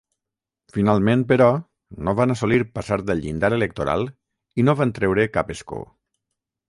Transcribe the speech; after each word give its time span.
Finalment, 0.77 1.25
però, 1.31 1.49
no 2.07 2.15
van 2.19 2.35
assolir 2.35 2.59
passar 2.79 2.99
del 3.11 3.21
llindar 3.27 3.53
electoral 3.59 4.09
i 4.63 4.67
no 4.71 4.77
van 4.81 4.95
treure 5.01 5.29
cap 5.37 5.55
escó. 5.59 5.85